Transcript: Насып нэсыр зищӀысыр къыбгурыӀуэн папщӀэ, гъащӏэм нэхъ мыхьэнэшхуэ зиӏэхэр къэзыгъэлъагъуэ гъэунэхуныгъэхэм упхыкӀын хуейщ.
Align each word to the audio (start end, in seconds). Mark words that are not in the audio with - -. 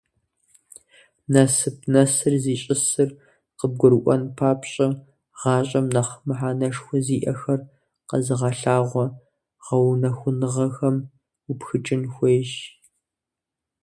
Насып 1.33 1.77
нэсыр 1.91 2.33
зищӀысыр 2.43 3.09
къыбгурыӀуэн 3.57 4.23
папщӀэ, 4.37 4.87
гъащӏэм 5.39 5.87
нэхъ 5.95 6.13
мыхьэнэшхуэ 6.25 6.97
зиӏэхэр 7.05 7.61
къэзыгъэлъагъуэ 8.07 9.05
гъэунэхуныгъэхэм 9.65 10.95
упхыкӀын 11.51 12.03
хуейщ. 12.13 12.51